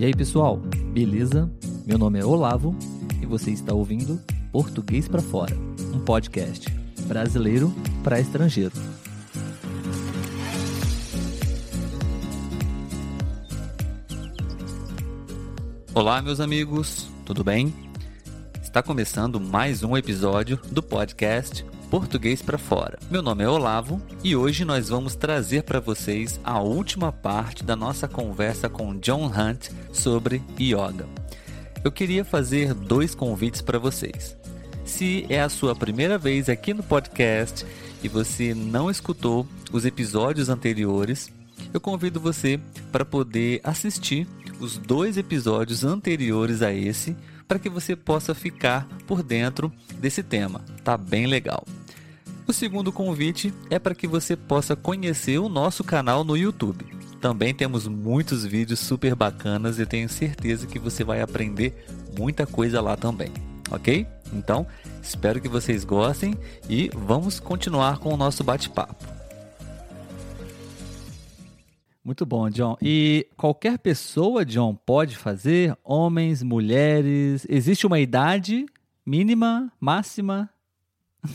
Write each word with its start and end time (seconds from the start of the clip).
E 0.00 0.04
aí, 0.06 0.14
pessoal, 0.14 0.56
beleza? 0.94 1.52
Meu 1.86 1.98
nome 1.98 2.18
é 2.18 2.24
Olavo 2.24 2.74
e 3.20 3.26
você 3.26 3.50
está 3.50 3.74
ouvindo 3.74 4.18
Português 4.50 5.06
para 5.06 5.20
Fora, 5.20 5.54
um 5.92 6.00
podcast 6.00 6.66
brasileiro 7.02 7.70
para 8.02 8.18
estrangeiro. 8.18 8.72
Olá, 15.92 16.22
meus 16.22 16.40
amigos, 16.40 17.06
tudo 17.26 17.44
bem? 17.44 17.70
Está 18.62 18.82
começando 18.82 19.38
mais 19.38 19.82
um 19.82 19.98
episódio 19.98 20.58
do 20.72 20.82
podcast 20.82 21.62
Português 21.90 22.40
para 22.40 22.56
Fora. 22.56 23.00
Meu 23.10 23.20
nome 23.20 23.42
é 23.42 23.48
Olavo 23.48 24.00
e 24.22 24.36
hoje 24.36 24.64
nós 24.64 24.88
vamos 24.88 25.16
trazer 25.16 25.64
para 25.64 25.80
vocês 25.80 26.38
a 26.44 26.60
última 26.60 27.10
parte 27.10 27.64
da 27.64 27.74
nossa 27.74 28.06
conversa 28.06 28.68
com 28.68 28.96
John 29.00 29.26
Hunt 29.26 29.70
sobre 29.92 30.40
yoga. 30.58 31.08
Eu 31.82 31.90
queria 31.90 32.24
fazer 32.24 32.74
dois 32.74 33.12
convites 33.12 33.60
para 33.60 33.76
vocês. 33.76 34.36
Se 34.84 35.26
é 35.28 35.40
a 35.40 35.48
sua 35.48 35.74
primeira 35.74 36.16
vez 36.16 36.48
aqui 36.48 36.72
no 36.72 36.84
podcast 36.84 37.66
e 38.04 38.08
você 38.08 38.54
não 38.54 38.88
escutou 38.88 39.44
os 39.72 39.84
episódios 39.84 40.48
anteriores, 40.48 41.28
eu 41.74 41.80
convido 41.80 42.20
você 42.20 42.60
para 42.92 43.04
poder 43.04 43.60
assistir 43.64 44.28
os 44.60 44.78
dois 44.78 45.18
episódios 45.18 45.82
anteriores 45.82 46.62
a 46.62 46.72
esse 46.72 47.16
para 47.48 47.58
que 47.58 47.68
você 47.68 47.96
possa 47.96 48.32
ficar 48.32 48.86
por 49.08 49.24
dentro 49.24 49.72
desse 49.98 50.22
tema. 50.22 50.60
Tá 50.84 50.96
bem 50.96 51.26
legal. 51.26 51.66
O 52.50 52.52
segundo 52.52 52.90
convite 52.90 53.54
é 53.70 53.78
para 53.78 53.94
que 53.94 54.08
você 54.08 54.34
possa 54.34 54.74
conhecer 54.74 55.38
o 55.38 55.48
nosso 55.48 55.84
canal 55.84 56.24
no 56.24 56.36
YouTube. 56.36 56.84
Também 57.20 57.54
temos 57.54 57.86
muitos 57.86 58.44
vídeos 58.44 58.80
super 58.80 59.14
bacanas 59.14 59.78
e 59.78 59.86
tenho 59.86 60.08
certeza 60.08 60.66
que 60.66 60.76
você 60.76 61.04
vai 61.04 61.20
aprender 61.20 61.86
muita 62.18 62.48
coisa 62.48 62.80
lá 62.80 62.96
também, 62.96 63.32
ok? 63.70 64.04
Então, 64.32 64.66
espero 65.00 65.40
que 65.40 65.48
vocês 65.48 65.84
gostem 65.84 66.34
e 66.68 66.90
vamos 66.92 67.38
continuar 67.38 67.98
com 67.98 68.12
o 68.12 68.16
nosso 68.16 68.42
bate-papo. 68.42 69.06
Muito 72.02 72.26
bom, 72.26 72.50
John. 72.50 72.76
E 72.82 73.28
qualquer 73.36 73.78
pessoa, 73.78 74.44
John, 74.44 74.74
pode 74.74 75.16
fazer? 75.16 75.78
Homens, 75.84 76.42
mulheres? 76.42 77.46
Existe 77.48 77.86
uma 77.86 78.00
idade 78.00 78.66
mínima, 79.06 79.72
máxima? 79.78 80.50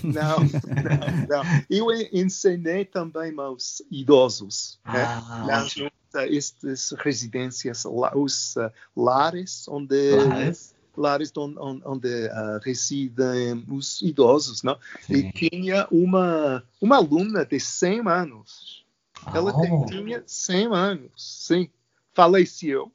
Não, 0.04 0.40
não, 0.40 1.44
não. 1.44 1.44
Eu 1.70 1.92
ensinei 2.12 2.86
também 2.86 3.34
aos 3.38 3.82
idosos, 3.92 4.80
né? 4.86 5.04
ah, 5.04 5.46
né? 5.48 6.36
estas 6.36 6.92
residências, 6.98 7.84
os 7.86 8.56
uh, 8.56 8.72
lares 8.96 9.68
onde 9.68 10.12
lares, 10.12 10.74
lares 10.96 11.32
onde, 11.38 11.58
onde 11.86 12.28
uh, 12.28 12.60
residem 12.64 13.66
os 13.68 14.02
idosos, 14.02 14.64
não? 14.64 14.78
Sim. 15.02 15.14
E 15.14 15.32
tinha 15.32 15.88
uma 15.92 16.64
uma 16.82 16.98
aluna 16.98 17.46
de 17.46 17.60
100 17.60 18.08
anos. 18.08 18.86
Ela 19.34 19.54
oh. 19.56 19.86
tinha 19.86 20.24
100 20.26 20.74
anos, 20.74 21.12
sim. 21.16 21.70
Faleceu. 22.14 22.92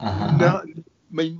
-huh. 0.00 0.38
não, 0.38 0.82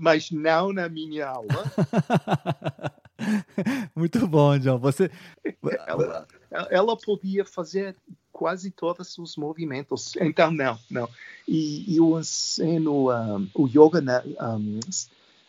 mas 0.00 0.30
não 0.30 0.72
na 0.72 0.88
minha 0.88 1.28
aula. 1.28 1.64
Muito 3.94 4.26
bom, 4.26 4.58
John. 4.58 4.78
Você... 4.78 5.10
Ela, 5.86 6.26
ela, 6.50 6.96
podia 6.96 7.44
fazer 7.44 7.96
quase 8.32 8.70
todos 8.70 9.18
os 9.18 9.36
movimentos. 9.36 10.14
Então, 10.20 10.50
não, 10.50 10.78
não. 10.90 11.08
E 11.46 11.96
eu 11.96 12.18
ensino 12.18 13.10
um, 13.10 13.48
o 13.54 13.66
yoga 13.66 14.00
na, 14.00 14.22
um, 14.56 14.80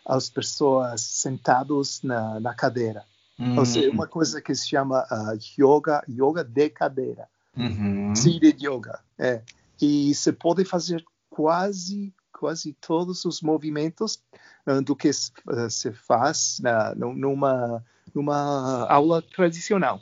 às 0.05 0.29
pessoas 0.29 1.01
sentadas 1.01 2.01
na, 2.01 2.39
na 2.39 2.53
cadeira. 2.53 3.05
Uhum. 3.39 3.57
Ou 3.57 3.65
seja, 3.65 3.89
uma 3.91 4.07
coisa 4.07 4.41
que 4.41 4.53
se 4.53 4.69
chama 4.69 5.05
uh, 5.11 5.37
yoga, 5.59 6.03
yoga 6.07 6.43
de 6.43 6.69
cadeira. 6.69 7.27
Uhum. 7.57 8.15
Seated 8.15 8.65
yoga. 8.65 8.99
É. 9.17 9.41
E 9.81 10.13
você 10.13 10.31
pode 10.31 10.63
fazer 10.65 11.03
quase 11.29 12.13
quase 12.43 12.73
todos 12.73 13.23
os 13.23 13.41
movimentos 13.41 14.21
uh, 14.67 14.81
do 14.81 14.97
que 14.97 15.09
uh, 15.09 15.69
se 15.69 15.93
faz 15.93 16.59
na, 16.61 16.93
numa, 16.93 17.81
numa 18.13 18.85
aula 18.89 19.21
tradicional. 19.21 20.01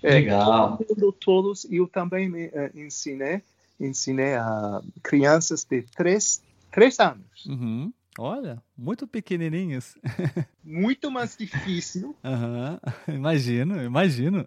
É, 0.00 0.14
Legal. 0.14 0.78
É, 0.80 1.12
todos, 1.18 1.66
eu 1.68 1.88
também 1.88 2.28
me, 2.28 2.46
uh, 2.46 2.70
ensinei, 2.76 3.42
ensinei 3.80 4.34
a 4.34 4.80
crianças 5.02 5.64
de 5.64 5.82
três, 5.82 6.40
três 6.70 7.00
anos. 7.00 7.44
Uhum. 7.46 7.92
Olha, 8.16 8.62
muito 8.78 9.04
pequenininhos. 9.08 9.96
muito 10.62 11.10
mais 11.10 11.36
difícil. 11.36 12.14
Uhum. 12.22 12.78
Imagino, 13.12 13.82
imagino. 13.82 14.46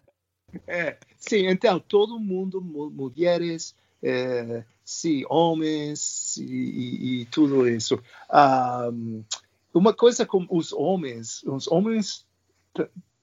é, 0.66 0.96
sim, 1.18 1.46
então 1.46 1.78
todo 1.78 2.18
mundo, 2.18 2.58
mulheres, 2.62 3.74
é, 4.02 4.64
sim, 4.84 5.24
homens 5.28 6.36
e, 6.38 7.20
e, 7.20 7.24
tudo 7.26 7.68
isso. 7.68 8.02
Um, 8.32 9.24
uma 9.74 9.92
coisa 9.92 10.24
com 10.24 10.46
os 10.50 10.72
homens, 10.72 11.42
os 11.44 11.68
homens 11.68 12.26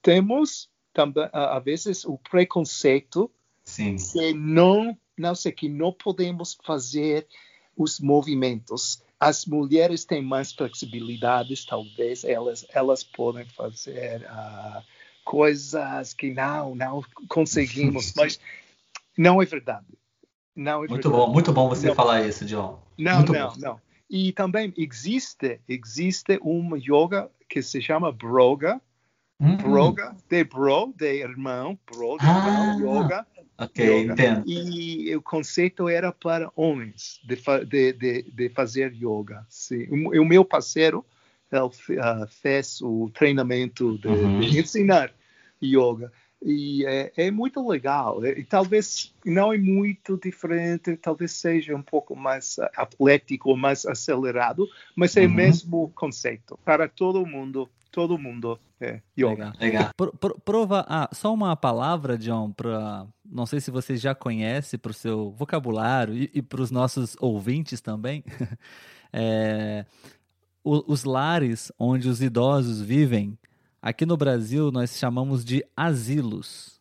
temos 0.02 0.70
também 0.92 1.28
a 1.32 1.58
vezes 1.58 2.04
o 2.04 2.18
preconceito 2.18 3.30
sim. 3.64 3.96
que 3.96 4.32
não, 4.32 4.96
não 5.16 5.34
sei 5.34 5.52
que 5.52 5.68
não 5.68 5.92
podemos 5.92 6.56
fazer 6.64 7.26
os 7.76 8.00
movimentos. 8.00 9.02
As 9.20 9.44
mulheres 9.44 10.04
têm 10.04 10.22
mais 10.22 10.52
flexibilidades, 10.52 11.64
talvez 11.64 12.22
elas 12.22 12.64
elas 12.70 13.02
podem 13.02 13.44
fazer 13.46 14.22
uh, 14.22 14.82
coisas 15.24 16.14
que 16.14 16.32
não 16.32 16.74
não 16.76 17.04
conseguimos, 17.28 18.14
mas 18.16 18.38
não 19.16 19.42
é 19.42 19.44
verdade 19.44 19.86
não, 20.58 20.84
é 20.84 20.88
muito 20.88 21.08
bom, 21.08 21.32
muito 21.32 21.52
bom 21.52 21.68
você 21.68 21.86
não. 21.86 21.94
falar 21.94 22.26
isso, 22.26 22.44
John. 22.44 22.82
Não, 22.98 23.18
muito 23.18 23.32
não, 23.32 23.48
bom. 23.48 23.54
não. 23.58 23.80
E 24.10 24.32
também 24.32 24.74
existe, 24.76 25.60
existe 25.68 26.36
uma 26.42 26.76
yoga 26.76 27.30
que 27.48 27.62
se 27.62 27.80
chama 27.80 28.10
Broga. 28.10 28.80
Hum. 29.40 29.56
Broga, 29.56 30.16
de 30.28 30.42
bro, 30.42 30.92
de 30.96 31.20
irmão, 31.20 31.78
bro, 31.86 32.18
de 32.18 32.26
ah, 32.26 32.74
irmão, 32.74 33.04
yoga. 33.04 33.24
Ok, 33.56 33.84
yoga. 33.86 34.12
entendo. 34.12 34.42
E 34.48 35.14
o 35.14 35.22
conceito 35.22 35.88
era 35.88 36.10
para 36.10 36.50
homens 36.56 37.20
de, 37.24 37.36
de, 37.64 37.92
de, 37.92 38.22
de 38.22 38.48
fazer 38.48 38.92
yoga. 38.92 39.46
Sim. 39.48 39.86
O, 40.08 40.22
o 40.22 40.24
meu 40.24 40.44
parceiro 40.44 41.06
ele, 41.52 41.62
uh, 41.62 42.26
fez 42.26 42.82
o 42.82 43.08
treinamento 43.14 43.96
de, 43.98 44.08
uhum. 44.08 44.40
de 44.40 44.58
ensinar 44.58 45.12
yoga 45.62 46.12
e 46.42 46.84
é, 46.86 47.12
é, 47.16 47.30
muito 47.30 47.66
legal. 47.66 48.24
E 48.24 48.44
talvez 48.44 49.12
não 49.24 49.52
é 49.52 49.58
muito 49.58 50.16
diferente, 50.16 50.96
talvez 50.96 51.32
seja 51.32 51.74
um 51.74 51.82
pouco 51.82 52.14
mais 52.14 52.58
atlético, 52.76 53.56
mais 53.56 53.84
acelerado, 53.84 54.68
mas 54.94 55.16
é 55.16 55.22
uhum. 55.22 55.26
o 55.26 55.34
mesmo 55.34 55.92
conceito 55.94 56.58
para 56.64 56.88
todo 56.88 57.26
mundo. 57.26 57.68
Todo 57.90 58.18
mundo 58.18 58.60
é 58.78 59.00
yoga. 59.18 59.30
Legal. 59.30 59.52
legal. 59.58 59.90
Pro, 59.96 60.12
pro, 60.12 60.38
prova, 60.40 60.84
ah, 60.88 61.08
só 61.12 61.32
uma 61.32 61.56
palavra, 61.56 62.18
John, 62.18 62.52
para 62.52 63.06
não 63.24 63.46
sei 63.46 63.60
se 63.60 63.70
você 63.70 63.96
já 63.96 64.14
conhece 64.14 64.76
para 64.76 64.90
o 64.90 64.94
seu 64.94 65.30
vocabulário 65.30 66.14
e, 66.14 66.30
e 66.34 66.42
para 66.42 66.60
os 66.60 66.70
nossos 66.70 67.16
ouvintes 67.18 67.80
também. 67.80 68.22
é, 69.10 69.86
os 70.62 71.04
lares 71.04 71.72
onde 71.78 72.08
os 72.08 72.20
idosos 72.20 72.80
vivem 72.80 73.38
Aqui 73.80 74.04
no 74.04 74.16
Brasil 74.16 74.70
nós 74.72 74.98
chamamos 74.98 75.44
de 75.44 75.64
asilos. 75.76 76.80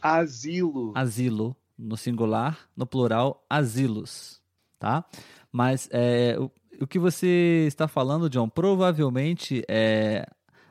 Asilo. 0.00 0.92
Asilo, 0.94 1.56
no 1.78 1.96
singular, 1.96 2.68
no 2.76 2.86
plural, 2.86 3.44
asilos, 3.50 4.40
tá? 4.78 5.04
Mas 5.52 5.88
é, 5.90 6.36
o, 6.38 6.50
o 6.80 6.86
que 6.86 6.98
você 6.98 7.64
está 7.66 7.88
falando, 7.88 8.30
John, 8.30 8.48
provavelmente 8.48 9.64
é 9.68 10.26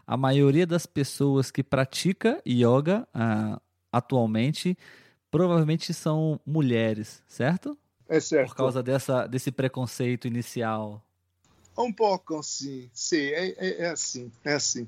a 0.07 0.18
maioria 0.18 0.66
das 0.66 0.86
pessoas 0.86 1.51
que 1.51 1.63
pratica 1.63 2.42
yoga 2.48 3.07
uh, 3.13 3.62
atualmente 3.92 4.78
provavelmente 5.30 5.94
são 5.94 6.39
mulheres, 6.45 7.22
certo? 7.28 7.78
É 8.07 8.19
certo. 8.19 8.50
Por 8.50 8.56
causa 8.56 8.81
dessa, 8.81 9.28
desse 9.28 9.51
preconceito 9.51 10.28
inicial. 10.28 11.04
Um 11.78 11.94
pouco, 11.94 12.42
sim. 12.42 12.89
Sim, 12.92 13.18
é, 13.28 13.50
é, 13.57 13.81
é 13.83 13.89
assim, 13.89 14.31
é 14.44 14.54
assim. 14.54 14.88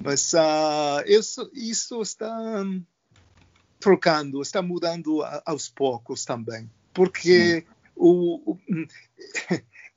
Mas 0.00 0.32
uh, 0.32 1.02
isso, 1.06 1.50
isso 1.52 2.00
está 2.00 2.64
trocando, 3.78 4.40
está 4.40 4.62
mudando 4.62 5.22
aos 5.44 5.68
poucos 5.68 6.24
também. 6.24 6.70
Porque 6.94 7.66
o, 7.96 8.52
o, 8.52 8.58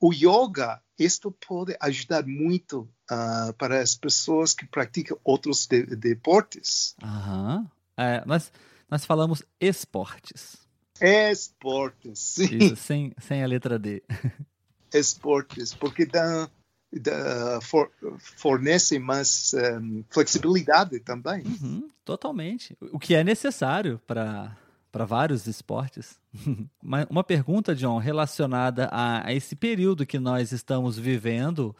o, 0.00 0.12
yoga, 0.12 0.82
isto 0.98 1.30
pode 1.30 1.76
ajudar 1.80 2.26
muito 2.26 2.88
uh, 3.10 3.52
para 3.54 3.80
as 3.80 3.94
pessoas 3.94 4.52
que 4.52 4.66
praticam 4.66 5.18
outros 5.24 5.66
de, 5.66 5.84
deportes. 5.96 6.94
Uhum. 7.02 7.66
É, 7.96 8.24
nós, 8.26 8.52
nós 8.90 9.04
falamos 9.04 9.42
esportes. 9.60 10.56
Esportes, 11.00 12.18
sim. 12.18 12.56
Isso, 12.56 12.76
sem, 12.76 13.12
sem 13.18 13.42
a 13.42 13.46
letra 13.46 13.78
D. 13.78 14.02
esportes, 14.92 15.74
porque 15.74 16.06
dá, 16.06 16.48
dá 16.92 17.60
for, 17.60 17.90
fornece 18.18 18.98
mais 18.98 19.54
um, 19.54 20.04
flexibilidade 20.10 21.00
também. 21.00 21.42
Uhum, 21.44 21.88
totalmente. 22.04 22.76
O 22.92 22.98
que 22.98 23.14
é 23.14 23.22
necessário 23.22 24.00
para 24.06 24.56
para 24.96 25.04
vários 25.04 25.46
esportes. 25.46 26.18
Uma 27.10 27.22
pergunta, 27.22 27.74
John, 27.74 27.98
relacionada 27.98 28.86
a, 28.90 29.26
a, 29.26 29.34
esse 29.34 29.54
período 29.54 30.06
que 30.06 30.18
nós 30.18 30.52
estamos 30.52 30.98
vivendo, 30.98 31.76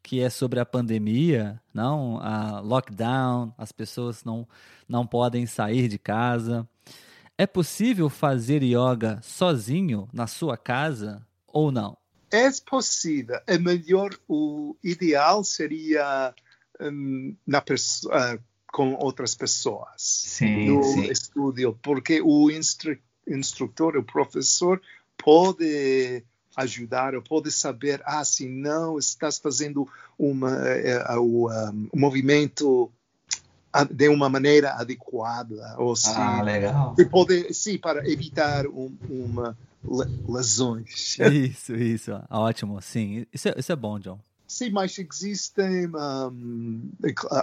que 0.00 0.20
é 0.20 0.30
sobre 0.30 0.60
a 0.60 0.64
pandemia, 0.64 1.60
não 1.74 2.20
a 2.20 2.60
lockdown, 2.60 3.52
as 3.58 3.72
pessoas 3.72 4.22
não, 4.22 4.46
não 4.88 5.04
podem 5.04 5.46
sair 5.46 5.88
de 5.88 5.98
casa. 5.98 6.64
É 7.36 7.44
possível 7.44 8.08
fazer 8.08 8.62
yoga 8.62 9.18
sozinho 9.20 10.08
na 10.12 10.28
sua 10.28 10.56
casa 10.56 11.26
ou 11.48 11.72
não? 11.72 11.96
É 12.30 12.48
possível. 12.64 13.40
É 13.46 13.58
melhor, 13.58 14.10
o 14.28 14.76
ideal 14.82 15.42
seria 15.42 16.34
um, 16.80 17.34
na 17.46 17.58
uh, 17.58 18.42
com 18.72 18.94
outras 18.94 19.34
pessoas 19.34 19.88
sim, 19.98 20.66
no 20.66 20.82
sim. 20.82 21.10
estúdio, 21.10 21.78
porque 21.82 22.20
o 22.22 22.50
instru 22.50 22.96
instrutor, 23.26 23.96
o 23.96 24.02
professor, 24.02 24.80
pode 25.16 26.24
ajudar 26.56 27.14
ou 27.14 27.22
pode 27.22 27.52
saber, 27.52 28.02
ah, 28.04 28.24
se 28.24 28.48
não 28.48 28.98
estás 28.98 29.38
fazendo 29.38 29.88
uma, 30.18 30.50
uh, 30.50 31.20
um, 31.20 31.88
um 31.94 32.00
movimento 32.00 32.90
de 33.90 34.08
uma 34.08 34.28
maneira 34.28 34.72
adequada 34.72 35.76
ou 35.78 35.94
se, 35.94 36.10
ah, 36.10 36.42
legal. 36.42 36.94
se 36.96 37.04
pode 37.04 37.54
sim 37.54 37.78
para 37.78 38.08
evitar 38.10 38.66
um, 38.66 38.92
uma 39.08 39.56
lesões 39.82 41.18
isso 41.32 41.74
isso. 41.74 42.12
Ótimo 42.30 42.80
sim. 42.80 43.26
Isso 43.32 43.48
é, 43.48 43.54
isso 43.56 43.72
é 43.72 43.76
bom 43.76 43.98
John. 43.98 44.20
Sim, 44.46 44.70
mas 44.70 44.98
existem 44.98 45.86
um, 45.86 46.90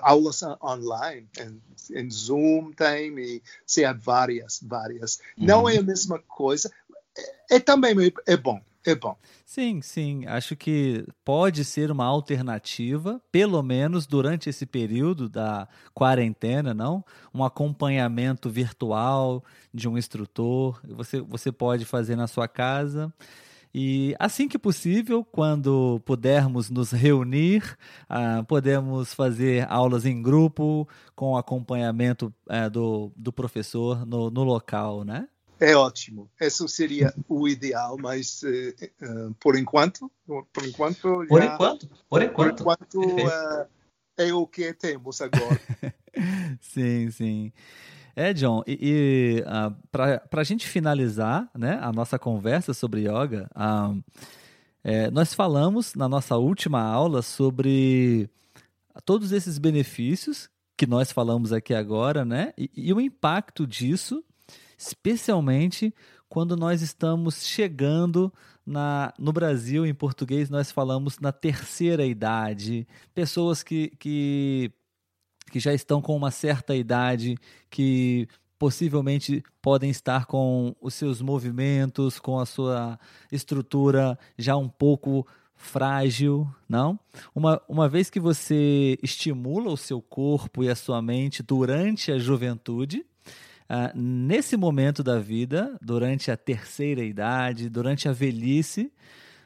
aulas 0.01 0.43
online, 0.61 1.25
em, 1.39 1.61
em, 1.97 2.11
Zoom 2.11 2.73
tem, 2.73 3.17
e 3.17 3.41
se 3.65 3.85
há 3.85 3.93
várias, 3.93 4.59
várias. 4.61 5.21
Uhum. 5.37 5.45
Não 5.45 5.69
é 5.69 5.77
a 5.77 5.81
mesma 5.81 6.19
coisa, 6.19 6.69
é, 7.49 7.55
é 7.55 7.59
também 7.61 7.95
é 8.25 8.35
bom, 8.35 8.61
é 8.89 8.95
bom. 8.95 9.17
Sim, 9.45 9.81
sim. 9.81 10.25
Acho 10.25 10.55
que 10.55 11.05
pode 11.23 11.63
ser 11.65 11.91
uma 11.91 12.05
alternativa, 12.05 13.21
pelo 13.31 13.61
menos 13.63 14.05
durante 14.05 14.49
esse 14.49 14.65
período 14.65 15.29
da 15.29 15.67
quarentena, 15.93 16.73
não? 16.73 17.03
Um 17.33 17.43
acompanhamento 17.43 18.49
virtual 18.49 19.43
de 19.73 19.87
um 19.87 19.97
instrutor. 19.97 20.79
Você, 20.87 21.21
você 21.21 21.51
pode 21.51 21.85
fazer 21.85 22.15
na 22.15 22.27
sua 22.27 22.47
casa. 22.47 23.13
E 23.73 24.15
assim 24.17 24.47
que 24.47 24.57
possível, 24.57 25.23
quando 25.23 26.01
pudermos 26.05 26.69
nos 26.69 26.91
reunir, 26.91 27.77
uh, 28.09 28.43
podemos 28.45 29.13
fazer 29.13 29.67
aulas 29.69 30.05
em 30.05 30.21
grupo 30.21 30.87
com 31.15 31.37
acompanhamento 31.37 32.33
uh, 32.49 32.69
do, 32.69 33.11
do 33.15 33.31
professor 33.31 34.05
no, 34.05 34.31
no 34.31 34.43
local, 34.43 35.03
né? 35.03 35.27
É 35.59 35.75
ótimo. 35.75 36.29
Isso 36.39 36.67
seria 36.67 37.13
o 37.27 37.47
ideal, 37.47 37.97
mas 37.99 38.43
uh, 38.43 39.33
por 39.39 39.57
enquanto, 39.57 40.11
por 40.25 40.65
enquanto, 40.65 41.23
já, 41.23 41.27
por 41.27 41.43
enquanto, 41.43 41.89
por 42.09 42.21
enquanto, 42.23 42.63
por 42.63 42.73
enquanto 42.79 43.01
é 44.17 44.33
o 44.33 44.45
que 44.47 44.73
temos 44.73 45.21
agora. 45.21 45.59
sim, 46.61 47.09
sim. 47.11 47.51
É, 48.15 48.33
John, 48.33 48.63
e, 48.65 48.77
e 48.81 49.41
uh, 49.41 49.45
ah, 49.45 49.73
para 49.91 50.41
a 50.41 50.43
gente 50.43 50.67
finalizar 50.67 51.47
né, 51.55 51.77
a 51.81 51.91
nossa 51.91 52.17
conversa 52.17 52.73
sobre 52.73 53.01
yoga, 53.01 53.47
uh, 53.55 54.03
é, 54.83 55.11
nós 55.11 55.33
falamos 55.35 55.93
na 55.93 56.09
nossa 56.09 56.35
última 56.35 56.81
aula 56.81 57.21
sobre 57.21 58.27
todos 59.05 59.31
esses 59.31 59.57
benefícios 59.59 60.49
que 60.75 60.87
nós 60.87 61.11
falamos 61.11 61.53
aqui 61.53 61.73
agora, 61.73 62.23
né? 62.23 62.53
E, 62.57 62.71
e 62.75 62.93
o 62.93 63.01
impacto 63.01 63.67
disso, 63.67 64.23
especialmente 64.77 65.93
quando 66.29 66.55
nós 66.55 66.81
estamos 66.81 67.45
chegando 67.45 68.33
na, 68.65 69.13
no 69.17 69.31
Brasil, 69.31 69.85
em 69.85 69.93
português, 69.93 70.49
nós 70.49 70.71
falamos 70.71 71.19
na 71.19 71.31
terceira 71.31 72.05
idade, 72.05 72.87
pessoas 73.13 73.63
que, 73.63 73.89
que 73.97 74.71
que 75.49 75.59
já 75.59 75.73
estão 75.73 76.01
com 76.01 76.15
uma 76.15 76.31
certa 76.31 76.75
idade, 76.75 77.37
que 77.69 78.27
possivelmente 78.59 79.43
podem 79.61 79.89
estar 79.89 80.25
com 80.25 80.75
os 80.81 80.93
seus 80.93 81.21
movimentos, 81.21 82.19
com 82.19 82.39
a 82.39 82.45
sua 82.45 82.99
estrutura 83.31 84.17
já 84.37 84.57
um 84.57 84.67
pouco 84.67 85.25
frágil, 85.55 86.47
não? 86.69 86.99
Uma, 87.33 87.61
uma 87.67 87.89
vez 87.89 88.09
que 88.09 88.19
você 88.19 88.97
estimula 89.01 89.71
o 89.71 89.77
seu 89.77 90.01
corpo 90.01 90.63
e 90.63 90.69
a 90.69 90.75
sua 90.75 91.01
mente 91.01 91.41
durante 91.41 92.11
a 92.11 92.19
juventude, 92.19 93.05
uh, 93.69 93.97
nesse 93.97 94.57
momento 94.57 95.03
da 95.03 95.19
vida, 95.19 95.77
durante 95.81 96.31
a 96.31 96.37
terceira 96.37 97.03
idade, 97.03 97.69
durante 97.69 98.07
a 98.09 98.11
velhice, 98.11 98.91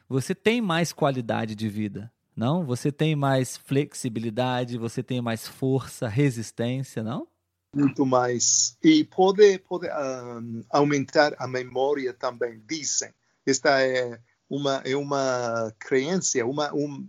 você 0.08 0.34
tem 0.34 0.60
mais 0.60 0.92
qualidade 0.92 1.54
de 1.54 1.68
vida. 1.68 2.10
Não? 2.34 2.64
Você 2.64 2.90
tem 2.90 3.14
mais 3.14 3.56
flexibilidade, 3.56 4.78
você 4.78 5.02
tem 5.02 5.20
mais 5.20 5.46
força, 5.46 6.08
resistência, 6.08 7.02
não? 7.02 7.26
Muito 7.74 8.04
mais. 8.04 8.76
E 8.82 9.04
pode, 9.04 9.58
pode 9.60 9.86
um, 9.88 10.62
aumentar 10.70 11.34
a 11.38 11.46
memória 11.46 12.12
também, 12.12 12.60
dizem. 12.66 13.10
Esta 13.46 13.82
é 13.82 14.18
uma, 14.48 14.82
é 14.84 14.94
uma 14.94 15.72
crença, 15.78 16.44
uma, 16.44 16.72
um, 16.74 17.04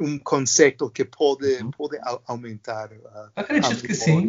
um 0.00 0.18
conceito 0.18 0.90
que 0.90 1.04
pode, 1.04 1.62
uhum. 1.62 1.70
pode 1.70 1.98
aumentar 2.26 2.90
a, 2.92 3.30
Acredito 3.36 3.84
a 3.84 3.88
que 3.88 3.94
sim. 3.94 4.28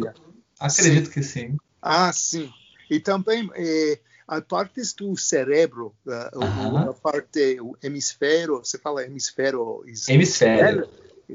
Acredito 0.58 1.06
sim. 1.06 1.12
que 1.12 1.22
sim. 1.22 1.56
Ah, 1.80 2.12
sim. 2.12 2.52
E 2.90 3.00
também 3.00 3.50
é, 3.54 4.00
há 4.26 4.40
partes 4.40 4.92
do 4.92 5.16
cérebro, 5.16 5.94
uh, 6.06 6.90
a 6.90 6.94
parte, 6.94 7.60
o 7.60 7.76
hemisfério, 7.82 8.58
você 8.58 8.78
fala 8.78 9.04
hemisfério... 9.04 9.84
Hemisfério, 9.86 10.88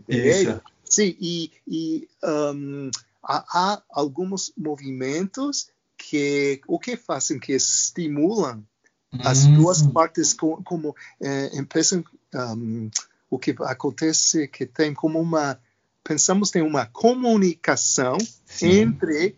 isso. 0.10 0.62
Sim, 0.94 1.18
e, 1.19 1.51
e 1.68 2.07
um, 2.24 2.92
há, 3.24 3.44
há, 3.50 3.84
alguns 3.90 4.54
movimentos 4.56 5.69
que 5.98 6.62
o 6.68 6.78
que 6.78 6.95
fazem 6.95 7.40
que 7.40 7.54
estimulam 7.54 8.64
as 9.23 9.45
hum. 9.45 9.56
duas 9.56 9.81
partes 9.81 10.33
como, 10.33 10.64
como 10.64 10.95
é, 11.19 11.50
um, 12.35 12.92
o 13.28 13.40
que 13.40 13.56
acontece 13.62 14.47
que 14.47 14.68
tem 14.68 14.94
como 14.94 15.19
uma 15.19 15.59
pensamos 16.04 16.52
tem 16.52 16.62
uma 16.62 16.85
comunicação 16.85 18.18
Sim. 18.45 18.81
entre 18.81 19.35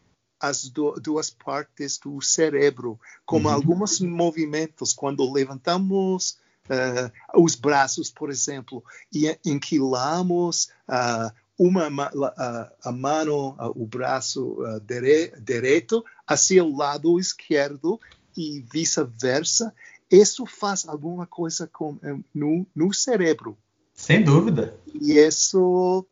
as 0.48 0.70
do, 0.70 0.94
duas 0.94 1.30
partes 1.30 1.98
do 1.98 2.22
cérebro, 2.22 3.00
como 3.26 3.48
uhum. 3.48 3.54
alguns 3.54 4.00
movimentos, 4.00 4.94
quando 4.94 5.32
levantamos 5.32 6.38
uh, 6.70 7.42
os 7.42 7.56
braços, 7.56 8.10
por 8.10 8.30
exemplo, 8.30 8.84
e 9.14 9.38
enquilamos 9.46 10.70
uh, 10.90 11.32
uma 11.58 11.88
uh, 11.88 12.72
a 12.84 12.92
mão, 12.92 13.56
o 13.76 13.86
braço 13.86 14.58
dire, 14.86 15.34
direito 15.40 16.04
hacia 16.28 16.64
o 16.64 16.76
lado 16.76 17.20
esquerdo 17.20 18.00
e 18.38 18.66
vice-versa, 18.72 19.74
isso 20.12 20.46
faz 20.46 20.88
alguma 20.88 21.26
coisa 21.26 21.68
com, 21.68 21.98
eh, 22.04 22.18
no, 22.34 22.66
no 22.76 22.94
cérebro. 22.94 23.58
Sem 23.94 24.24
dúvida. 24.24 24.78
E 24.94 25.14
isso 25.14 26.06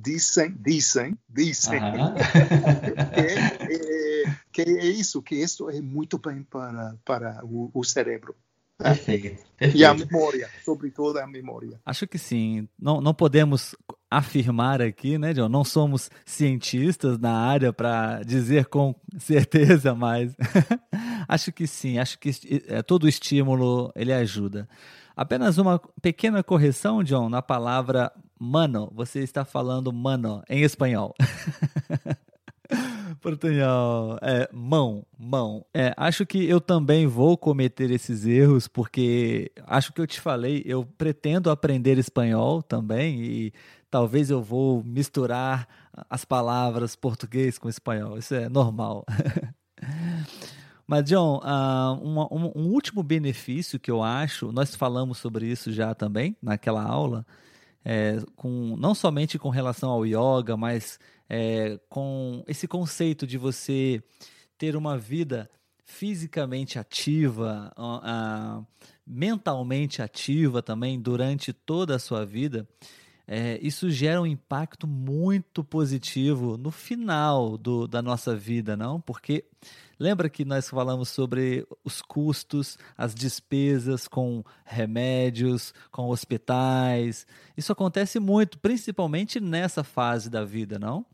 dizem, 0.00 0.56
dizem, 0.58 1.18
dizem 1.28 1.80
que, 1.80 3.20
é, 3.20 4.36
que, 4.50 4.62
é, 4.62 4.86
isso, 4.86 5.22
que 5.22 5.34
isso 5.34 5.68
é 5.68 5.80
muito 5.80 6.18
bem 6.18 6.42
para, 6.42 6.96
para 7.04 7.44
o, 7.44 7.70
o 7.74 7.84
cérebro. 7.84 8.34
Né? 8.78 8.94
Perfeito, 8.94 9.44
perfeito. 9.56 9.76
E 9.76 9.84
a 9.84 9.92
memória, 9.92 10.48
sobretudo 10.64 11.18
a 11.18 11.26
memória. 11.26 11.80
Acho 11.84 12.06
que 12.06 12.16
sim. 12.16 12.68
Não, 12.78 13.00
não 13.00 13.12
podemos 13.12 13.74
afirmar 14.10 14.80
aqui, 14.80 15.18
né, 15.18 15.34
John? 15.34 15.48
Não 15.48 15.64
somos 15.64 16.10
cientistas 16.24 17.18
na 17.18 17.32
área 17.32 17.72
para 17.72 18.22
dizer 18.22 18.66
com 18.66 18.94
certeza, 19.18 19.94
mas 19.94 20.34
acho 21.28 21.52
que 21.52 21.66
sim. 21.66 21.98
Acho 21.98 22.18
que 22.18 22.30
é, 22.68 22.80
todo 22.82 23.08
estímulo 23.08 23.92
ele 23.94 24.12
ajuda. 24.12 24.68
Apenas 25.16 25.58
uma 25.58 25.80
pequena 26.00 26.44
correção, 26.44 27.02
John, 27.02 27.28
na 27.28 27.42
palavra 27.42 28.12
mano. 28.38 28.90
Você 28.94 29.20
está 29.20 29.44
falando 29.44 29.92
mano 29.92 30.42
em 30.48 30.62
espanhol. 30.62 31.14
Portunhol, 33.20 34.18
é, 34.22 34.48
mão, 34.52 35.04
mão. 35.18 35.64
É, 35.74 35.92
acho 35.96 36.24
que 36.24 36.48
eu 36.48 36.60
também 36.60 37.06
vou 37.06 37.36
cometer 37.36 37.90
esses 37.90 38.26
erros, 38.26 38.68
porque 38.68 39.50
acho 39.66 39.92
que 39.92 40.00
eu 40.00 40.06
te 40.06 40.20
falei, 40.20 40.62
eu 40.64 40.84
pretendo 40.84 41.50
aprender 41.50 41.98
espanhol 41.98 42.62
também 42.62 43.20
e 43.20 43.52
talvez 43.90 44.30
eu 44.30 44.42
vou 44.42 44.82
misturar 44.84 45.66
as 46.08 46.24
palavras 46.24 46.94
português 46.94 47.58
com 47.58 47.68
espanhol. 47.68 48.18
Isso 48.18 48.34
é 48.34 48.48
normal. 48.48 49.04
Mas, 50.86 51.04
John, 51.04 51.40
uh, 51.44 52.02
uma, 52.02 52.32
um, 52.32 52.52
um, 52.56 52.66
último 52.68 53.02
benefício 53.02 53.78
que 53.78 53.90
eu 53.90 54.02
acho, 54.02 54.50
nós 54.52 54.74
falamos 54.74 55.18
sobre 55.18 55.46
isso 55.46 55.70
já 55.70 55.94
também 55.94 56.34
naquela 56.42 56.82
aula, 56.82 57.26
é, 57.90 58.22
com, 58.36 58.76
não 58.76 58.94
somente 58.94 59.38
com 59.38 59.48
relação 59.48 59.88
ao 59.88 60.04
yoga, 60.04 60.58
mas 60.58 61.00
é, 61.26 61.80
com 61.88 62.44
esse 62.46 62.68
conceito 62.68 63.26
de 63.26 63.38
você 63.38 64.02
ter 64.58 64.76
uma 64.76 64.98
vida 64.98 65.50
fisicamente 65.86 66.78
ativa, 66.78 67.72
uh, 67.78 68.66
mentalmente 69.06 70.02
ativa 70.02 70.62
também 70.62 71.00
durante 71.00 71.50
toda 71.50 71.96
a 71.96 71.98
sua 71.98 72.26
vida 72.26 72.68
é, 73.30 73.58
isso 73.60 73.90
gera 73.90 74.22
um 74.22 74.26
impacto 74.26 74.86
muito 74.86 75.62
positivo 75.62 76.56
no 76.56 76.70
final 76.70 77.58
do, 77.58 77.86
da 77.86 78.00
nossa 78.00 78.34
vida, 78.34 78.74
não? 78.74 78.98
Porque 79.02 79.44
lembra 80.00 80.30
que 80.30 80.46
nós 80.46 80.70
falamos 80.70 81.10
sobre 81.10 81.66
os 81.84 82.00
custos, 82.00 82.78
as 82.96 83.14
despesas 83.14 84.08
com 84.08 84.42
remédios, 84.64 85.74
com 85.90 86.08
hospitais. 86.08 87.26
Isso 87.54 87.70
acontece 87.70 88.18
muito, 88.18 88.58
principalmente 88.58 89.38
nessa 89.38 89.84
fase 89.84 90.30
da 90.30 90.42
vida, 90.42 90.78
não? 90.78 91.04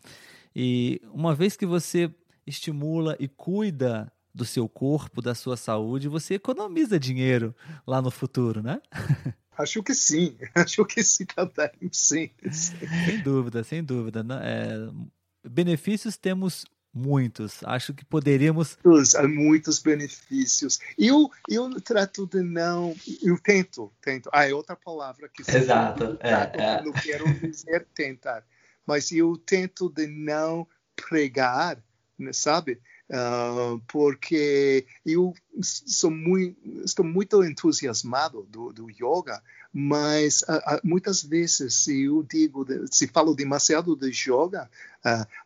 E 0.54 1.02
uma 1.12 1.34
vez 1.34 1.56
que 1.56 1.66
você 1.66 2.14
estimula 2.46 3.16
e 3.18 3.26
cuida 3.26 4.12
do 4.32 4.44
seu 4.44 4.68
corpo, 4.68 5.20
da 5.20 5.34
sua 5.34 5.56
saúde, 5.56 6.08
você 6.08 6.34
economiza 6.34 6.98
dinheiro 6.98 7.52
lá 7.84 8.00
no 8.00 8.10
futuro, 8.10 8.62
né? 8.62 8.80
Acho 9.56 9.82
que 9.82 9.94
sim, 9.94 10.36
acho 10.54 10.84
que 10.84 11.02
sim 11.02 11.24
também, 11.24 11.70
sim. 11.92 12.30
Sem 12.50 13.22
dúvida, 13.22 13.62
sem 13.62 13.82
dúvida. 13.82 14.22
Né? 14.22 14.40
É, 14.42 15.48
benefícios 15.48 16.16
temos 16.16 16.64
muitos. 16.94 17.62
Acho 17.64 17.92
que 17.92 18.04
poderíamos. 18.04 18.78
Há 19.16 19.26
muitos 19.26 19.80
benefícios. 19.80 20.78
Eu, 20.96 21.30
eu 21.48 21.80
trato 21.80 22.26
de 22.26 22.42
não. 22.42 22.94
Eu 23.22 23.38
tento, 23.38 23.92
tento. 24.00 24.30
Ah, 24.32 24.48
é 24.48 24.54
outra 24.54 24.76
palavra 24.76 25.28
que. 25.28 25.42
Exato. 25.42 26.16
É, 26.20 26.62
é. 26.62 26.82
Não 26.82 26.92
quero 26.92 27.24
dizer 27.40 27.86
tentar, 27.94 28.44
mas 28.86 29.10
eu 29.10 29.36
tento 29.36 29.90
de 29.90 30.06
não 30.06 30.66
pregar, 30.94 31.82
né, 32.18 32.32
sabe? 32.32 32.80
Uh, 33.14 33.80
porque 33.86 34.84
eu 35.06 35.32
sou 35.62 36.10
muito, 36.10 36.56
estou 36.84 37.04
muito 37.04 37.44
entusiasmado 37.44 38.42
do, 38.50 38.72
do 38.72 38.90
yoga, 38.90 39.40
mas 39.72 40.42
uh, 40.42 40.56
uh, 40.56 40.80
muitas 40.82 41.22
vezes 41.22 41.74
se 41.74 42.02
eu 42.06 42.24
digo, 42.24 42.66
se 42.90 43.06
falo 43.06 43.32
demasiado 43.32 43.94
de 43.94 44.08
yoga, 44.10 44.68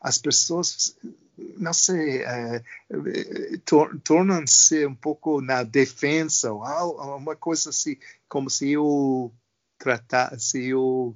as 0.00 0.16
pessoas 0.16 0.96
não 1.58 1.74
sei, 1.74 2.22
tor 3.66 4.00
tornam-se 4.02 4.86
um 4.86 4.94
pouco 4.94 5.42
na 5.42 5.62
defesa, 5.62 6.52
uma 6.52 7.36
coisa 7.36 7.68
assim, 7.68 7.98
como 8.28 8.48
se 8.48 8.70
eu 8.70 9.30
tratar, 9.78 10.38
se 10.40 10.68
eu 10.68 11.14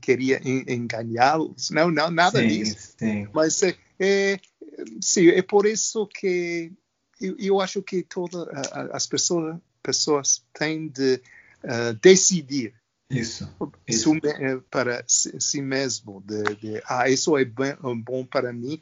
queria 0.00 0.40
enganá-los, 0.44 1.70
não, 1.70 1.90
não, 1.92 2.10
nada 2.10 2.40
sim, 2.40 2.48
disso. 2.48 2.94
Sim. 2.98 3.28
Mas 3.32 3.62
é, 3.62 3.76
é 4.00 4.40
sim, 5.00 5.28
é 5.28 5.42
por 5.42 5.66
isso 5.66 6.06
que 6.06 6.72
eu, 7.20 7.36
eu 7.38 7.60
acho 7.60 7.82
que 7.82 8.02
todas 8.02 8.48
as 8.92 9.06
pessoas, 9.06 9.56
pessoas 9.82 10.44
têm 10.52 10.88
de 10.88 11.20
uh, 11.64 11.94
decidir 12.00 12.74
isso, 13.12 13.48
isso. 13.86 14.14
Eh, 14.24 14.60
para 14.70 15.04
si, 15.06 15.38
si 15.38 15.60
mesmo, 15.60 16.22
de, 16.24 16.42
de, 16.56 16.82
ah, 16.86 17.08
isso 17.08 17.36
é 17.36 17.44
bem, 17.44 17.76
bom 18.02 18.24
para 18.24 18.52
mim. 18.52 18.80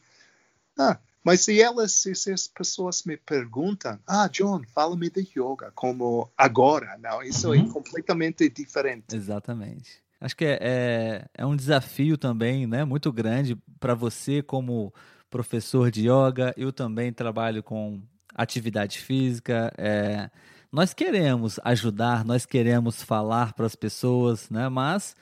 Ah, 0.78 0.98
mas 1.24 1.40
se 1.40 1.60
elas, 1.60 1.92
se, 1.92 2.14
se, 2.14 2.32
as 2.32 2.46
pessoas 2.46 3.02
me 3.04 3.16
perguntam, 3.16 3.98
ah, 4.06 4.28
John, 4.28 4.62
fala-me 4.72 5.10
de 5.10 5.26
yoga, 5.36 5.72
como 5.74 6.30
agora, 6.38 6.96
não, 6.98 7.22
isso 7.22 7.52
é 7.52 7.58
uhum. 7.58 7.68
é 7.68 7.72
completamente 7.72 8.48
diferente. 8.48 9.14
Exatamente. 9.14 10.00
Acho 10.20 10.36
que 10.36 10.44
é, 10.44 10.58
é, 10.60 11.24
é 11.34 11.46
um 11.46 11.56
desafio 11.56 12.16
também, 12.16 12.66
né, 12.66 12.84
muito 12.84 13.12
grande 13.12 13.58
para 13.80 13.94
você 13.94 14.42
como 14.42 14.94
professor 15.30 15.90
de 15.90 16.08
yoga, 16.08 16.52
eu 16.56 16.72
também 16.72 17.12
trabalho 17.12 17.62
com 17.62 18.02
atividade 18.34 18.98
física. 18.98 19.72
É, 19.78 20.30
nós 20.72 20.92
queremos 20.92 21.58
ajudar, 21.64 22.24
nós 22.24 22.44
queremos 22.44 23.02
falar 23.02 23.52
para 23.52 23.66
as 23.66 23.74
pessoas, 23.74 24.50
né? 24.50 24.68
mas 24.68 25.16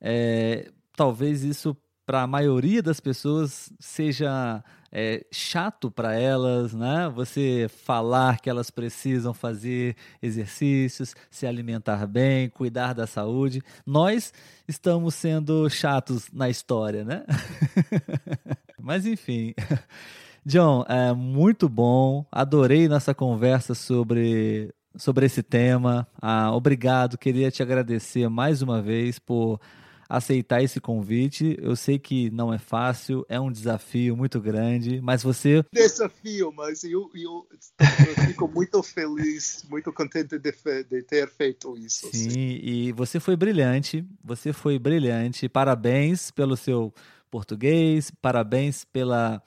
é, 0.00 0.70
talvez 0.96 1.42
isso 1.42 1.76
para 2.06 2.22
a 2.22 2.26
maioria 2.26 2.82
das 2.82 3.00
pessoas 3.00 3.72
seja 3.80 4.62
é, 4.92 5.24
chato 5.32 5.90
para 5.90 6.14
elas, 6.14 6.72
né? 6.74 7.10
Você 7.14 7.66
falar 7.68 8.40
que 8.40 8.48
elas 8.48 8.70
precisam 8.70 9.32
fazer 9.34 9.96
exercícios, 10.22 11.16
se 11.30 11.46
alimentar 11.46 12.06
bem, 12.06 12.48
cuidar 12.48 12.92
da 12.92 13.06
saúde. 13.06 13.62
Nós 13.86 14.32
estamos 14.68 15.14
sendo 15.14 15.68
chatos 15.68 16.28
na 16.32 16.48
história, 16.48 17.04
né? 17.04 17.24
Mas 18.84 19.06
enfim. 19.06 19.54
John, 20.44 20.84
é 20.86 21.14
muito 21.14 21.70
bom. 21.70 22.26
Adorei 22.30 22.86
nossa 22.86 23.14
conversa 23.14 23.74
sobre, 23.74 24.74
sobre 24.94 25.24
esse 25.24 25.42
tema. 25.42 26.06
Ah, 26.20 26.54
obrigado. 26.54 27.16
Queria 27.16 27.50
te 27.50 27.62
agradecer 27.62 28.28
mais 28.28 28.60
uma 28.60 28.82
vez 28.82 29.18
por 29.18 29.58
aceitar 30.06 30.62
esse 30.62 30.82
convite. 30.82 31.56
Eu 31.62 31.74
sei 31.74 31.98
que 31.98 32.30
não 32.30 32.52
é 32.52 32.58
fácil, 32.58 33.24
é 33.26 33.40
um 33.40 33.50
desafio 33.50 34.14
muito 34.14 34.38
grande, 34.38 35.00
mas 35.00 35.22
você. 35.22 35.64
Desafio, 35.72 36.52
mas 36.52 36.84
eu, 36.84 37.10
eu, 37.14 37.46
eu 37.80 38.26
fico 38.26 38.46
muito 38.46 38.82
feliz, 38.82 39.64
muito 39.70 39.90
contente 39.94 40.38
de, 40.38 40.52
de 40.90 41.02
ter 41.04 41.26
feito 41.30 41.74
isso. 41.78 42.10
Sim, 42.12 42.30
sim, 42.30 42.60
e 42.62 42.92
você 42.92 43.18
foi 43.18 43.34
brilhante, 43.34 44.04
você 44.22 44.52
foi 44.52 44.78
brilhante. 44.78 45.48
Parabéns 45.48 46.30
pelo 46.30 46.54
seu 46.54 46.92
português, 47.34 48.12
parabéns 48.22 48.84
pela, 48.84 49.42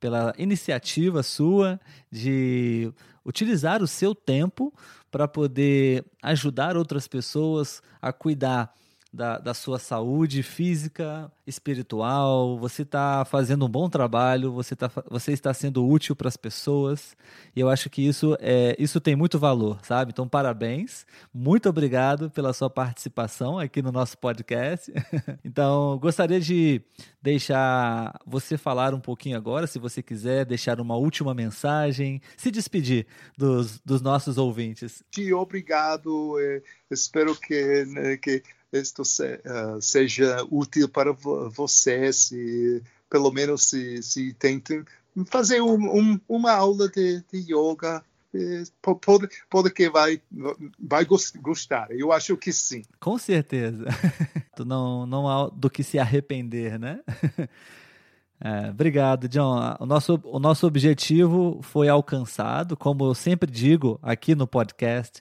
pela 0.00 0.34
iniciativa 0.36 1.22
sua 1.22 1.80
de 2.10 2.92
utilizar 3.24 3.80
o 3.80 3.86
seu 3.86 4.12
tempo 4.12 4.74
para 5.08 5.28
poder 5.28 6.04
ajudar 6.20 6.76
outras 6.76 7.06
pessoas 7.06 7.80
a 8.02 8.12
cuidar 8.12 8.74
da, 9.12 9.38
da 9.38 9.54
sua 9.54 9.78
saúde 9.78 10.42
física, 10.42 11.32
espiritual, 11.46 12.58
você 12.58 12.82
está 12.82 13.24
fazendo 13.24 13.64
um 13.64 13.68
bom 13.68 13.88
trabalho, 13.88 14.52
você, 14.52 14.76
tá, 14.76 14.90
você 15.08 15.32
está 15.32 15.52
sendo 15.54 15.86
útil 15.86 16.14
para 16.14 16.28
as 16.28 16.36
pessoas, 16.36 17.16
e 17.56 17.60
eu 17.60 17.70
acho 17.70 17.88
que 17.88 18.06
isso, 18.06 18.36
é, 18.38 18.76
isso 18.78 19.00
tem 19.00 19.16
muito 19.16 19.38
valor, 19.38 19.78
sabe? 19.82 20.10
Então, 20.12 20.28
parabéns, 20.28 21.06
muito 21.32 21.68
obrigado 21.68 22.30
pela 22.30 22.52
sua 22.52 22.68
participação 22.68 23.58
aqui 23.58 23.80
no 23.80 23.90
nosso 23.90 24.18
podcast. 24.18 24.92
então, 25.42 25.98
gostaria 25.98 26.38
de 26.38 26.82
deixar 27.22 28.18
você 28.26 28.58
falar 28.58 28.92
um 28.92 29.00
pouquinho 29.00 29.38
agora, 29.38 29.66
se 29.66 29.78
você 29.78 30.02
quiser, 30.02 30.44
deixar 30.44 30.80
uma 30.80 30.96
última 30.96 31.32
mensagem, 31.32 32.20
se 32.36 32.50
despedir 32.50 33.06
dos, 33.36 33.80
dos 33.80 34.02
nossos 34.02 34.36
ouvintes. 34.36 35.02
Obrigado, 35.34 36.38
eh, 36.40 36.62
espero 36.90 37.34
que, 37.34 37.84
né, 37.86 38.16
que 38.18 38.42
isto 38.72 39.04
se, 39.04 39.34
uh, 39.34 39.80
seja 39.80 40.44
útil 40.50 40.88
para 40.88 41.12
vo 41.12 41.50
você, 41.50 42.10
pelo 43.08 43.30
menos 43.30 43.68
se, 43.68 44.02
se 44.02 44.32
tentem 44.34 44.84
fazer 45.26 45.60
um, 45.60 45.98
um, 45.98 46.20
uma 46.28 46.52
aula 46.52 46.88
de, 46.88 47.22
de 47.32 47.52
yoga 47.52 48.04
eh, 48.34 48.62
pode, 48.82 49.28
pode 49.48 49.70
que 49.70 49.88
vai, 49.88 50.20
vai 50.78 51.04
gostar. 51.04 51.90
Eu 51.90 52.12
acho 52.12 52.36
que 52.36 52.52
sim. 52.52 52.82
Com 53.00 53.18
certeza. 53.18 53.84
não, 54.64 55.06
não 55.06 55.28
há 55.28 55.48
do 55.48 55.70
que 55.70 55.82
se 55.82 55.98
arrepender, 55.98 56.78
né? 56.78 57.00
É, 58.40 58.70
obrigado, 58.70 59.28
John. 59.28 59.76
O 59.80 59.84
nosso, 59.84 60.20
o 60.22 60.38
nosso 60.38 60.64
objetivo 60.64 61.58
foi 61.60 61.88
alcançado, 61.88 62.76
como 62.76 63.04
eu 63.04 63.12
sempre 63.12 63.50
digo 63.50 63.98
aqui 64.00 64.32
no 64.36 64.46
podcast. 64.46 65.20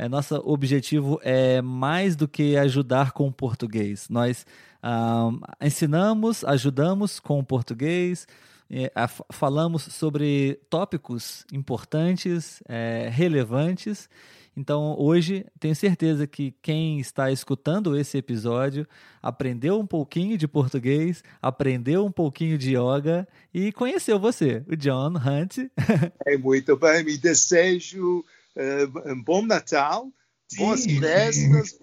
É, 0.00 0.08
nosso 0.08 0.34
objetivo 0.46 1.20
é 1.22 1.60
mais 1.60 2.16
do 2.16 2.26
que 2.26 2.56
ajudar 2.56 3.12
com 3.12 3.28
o 3.28 3.32
português. 3.32 4.08
Nós 4.08 4.46
um, 4.82 5.38
ensinamos, 5.60 6.42
ajudamos 6.42 7.20
com 7.20 7.38
o 7.38 7.44
português, 7.44 8.26
é, 8.70 8.90
a, 8.94 9.06
falamos 9.06 9.82
sobre 9.82 10.58
tópicos 10.70 11.44
importantes, 11.52 12.62
é, 12.66 13.10
relevantes. 13.12 14.08
Então, 14.56 14.96
hoje, 14.98 15.44
tenho 15.60 15.76
certeza 15.76 16.26
que 16.26 16.54
quem 16.62 16.98
está 16.98 17.30
escutando 17.30 17.94
esse 17.94 18.16
episódio 18.16 18.86
aprendeu 19.22 19.78
um 19.78 19.86
pouquinho 19.86 20.38
de 20.38 20.48
português, 20.48 21.22
aprendeu 21.42 22.06
um 22.06 22.10
pouquinho 22.10 22.56
de 22.56 22.74
yoga 22.74 23.28
e 23.52 23.70
conheceu 23.70 24.18
você, 24.18 24.64
o 24.66 24.74
John 24.74 25.12
Hunt. 25.18 25.58
É 26.26 26.38
muito 26.38 26.74
bem, 26.74 27.04
me 27.04 27.18
desejo 27.18 28.24
uh, 28.60 29.12
um 29.12 29.22
bom 29.22 29.44
Natal, 29.44 30.12
boas 30.56 30.84
festas, 30.84 31.78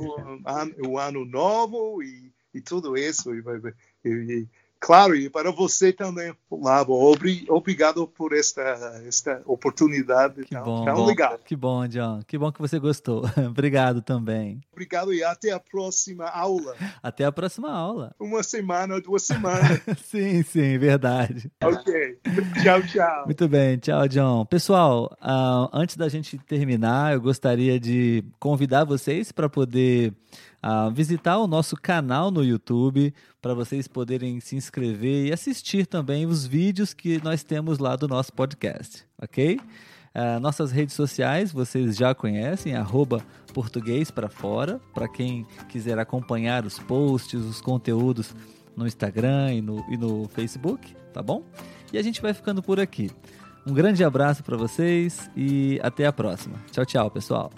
o 0.85 0.97
ano 0.97 1.25
novo 1.25 2.01
e, 2.03 2.31
e 2.53 2.61
tudo 2.61 2.97
isso. 2.97 3.33
E, 3.33 3.41
e, 4.05 4.47
Claro, 4.79 5.15
e 5.15 5.29
para 5.29 5.51
você 5.51 5.91
também, 5.91 6.33
Lavo. 6.51 6.93
Obrigado 7.49 8.07
por 8.07 8.33
esta, 8.33 8.61
esta 9.05 9.41
oportunidade. 9.45 10.45
Que 10.45 10.55
bom, 10.55 10.85
tão 10.85 11.05
legal. 11.05 11.39
Que 11.43 11.55
bom, 11.55 11.87
John. 11.87 12.21
Que 12.25 12.37
bom 12.37 12.51
que 12.51 12.61
você 12.61 12.79
gostou. 12.79 13.23
Obrigado 13.49 14.01
também. 14.01 14.61
Obrigado 14.71 15.13
e 15.13 15.23
até 15.23 15.51
a 15.51 15.59
próxima 15.59 16.25
aula. 16.25 16.75
Até 17.01 17.25
a 17.25 17.31
próxima 17.31 17.71
aula. 17.71 18.13
Uma 18.19 18.43
semana, 18.43 19.01
duas 19.01 19.23
semanas. 19.23 19.81
sim, 20.05 20.43
sim, 20.43 20.77
verdade. 20.77 21.51
Ok. 21.63 22.19
Tchau, 22.61 22.81
tchau. 22.83 23.25
Muito 23.25 23.47
bem, 23.47 23.77
tchau, 23.77 24.07
John. 24.07 24.45
Pessoal, 24.45 25.17
uh, 25.21 25.69
antes 25.73 25.97
da 25.97 26.07
gente 26.07 26.37
terminar, 26.37 27.13
eu 27.13 27.21
gostaria 27.21 27.79
de 27.79 28.23
convidar 28.39 28.83
vocês 28.83 29.31
para 29.31 29.49
poder 29.49 30.13
a 30.61 30.89
visitar 30.89 31.37
o 31.37 31.47
nosso 31.47 31.75
canal 31.75 32.31
no 32.31 32.43
YouTube 32.43 33.13
para 33.41 33.53
vocês 33.53 33.87
poderem 33.87 34.39
se 34.39 34.55
inscrever 34.55 35.27
e 35.27 35.33
assistir 35.33 35.85
também 35.85 36.25
os 36.25 36.45
vídeos 36.45 36.93
que 36.93 37.23
nós 37.23 37.43
temos 37.43 37.79
lá 37.79 37.95
do 37.95 38.07
nosso 38.07 38.33
podcast, 38.33 39.05
ok? 39.21 39.59
Uh, 40.15 40.39
nossas 40.39 40.71
redes 40.71 40.95
sociais 40.95 41.51
vocês 41.51 41.95
já 41.95 42.15
conhecem, 42.15 42.75
arroba 42.75 43.23
português 43.53 44.09
para 44.09 44.29
fora, 44.29 44.81
para 44.93 45.07
quem 45.07 45.45
quiser 45.69 45.99
acompanhar 45.99 46.65
os 46.65 46.79
posts, 46.79 47.39
os 47.39 47.61
conteúdos 47.61 48.33
no 48.75 48.87
Instagram 48.87 49.53
e 49.53 49.61
no, 49.61 49.85
e 49.89 49.97
no 49.97 50.27
Facebook, 50.29 50.95
tá 51.13 51.21
bom? 51.21 51.43
E 51.93 51.97
a 51.97 52.01
gente 52.01 52.21
vai 52.21 52.33
ficando 52.33 52.63
por 52.63 52.79
aqui. 52.79 53.11
Um 53.65 53.73
grande 53.73 54.03
abraço 54.03 54.43
para 54.43 54.55
vocês 54.55 55.29
e 55.35 55.79
até 55.83 56.05
a 56.05 56.13
próxima. 56.13 56.57
Tchau, 56.71 56.85
tchau, 56.85 57.11
pessoal. 57.11 57.51